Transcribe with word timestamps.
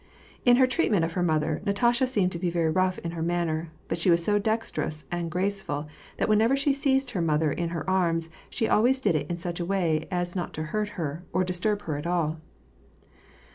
In 0.45 0.55
her 0.55 0.65
treatment 0.65 1.05
of 1.05 1.13
her 1.13 1.21
mother, 1.21 1.61
Natasha 1.63 2.07
seemed 2.07 2.31
to 2.31 2.39
be 2.39 2.49
very 2.49 2.71
rough 2.71 2.97
in 2.97 3.11
her 3.11 3.21
manner, 3.21 3.69
but 3.87 3.99
she 3.99 4.09
was 4.09 4.23
so 4.23 4.39
dex 4.39 4.71
terous 4.71 5.03
and 5.11 5.29
graceful, 5.29 5.87
that 6.17 6.27
whenever 6.27 6.57
she 6.57 6.73
seized 6.73 7.11
her 7.11 7.21
mother 7.21 7.51
in 7.51 7.69
her 7.69 7.87
arms, 7.87 8.31
she 8.49 8.67
always 8.67 8.99
did 8.99 9.13
it 9.13 9.29
in 9.29 9.37
such 9.37 9.59
a 9.59 9.63
way 9.65 10.07
as 10.09 10.35
not 10.35 10.55
to 10.55 10.63
hurt 10.73 10.89
her, 10.97 11.21
or 11.31 11.43
disturb 11.43 11.83
her 11.83 11.97
at 11.97 12.07
all. 12.07 12.39